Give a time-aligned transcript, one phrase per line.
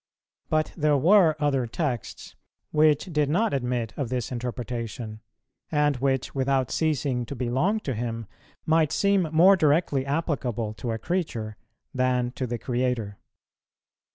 [0.49, 2.35] But there were other texts
[2.71, 5.19] which did not admit of this interpretation,
[5.71, 8.25] and which, without ceasing to belong to Him,
[8.65, 11.55] might seem more directly applicable to a creature
[11.93, 13.19] than to the Creator.